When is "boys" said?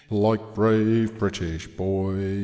1.67-2.39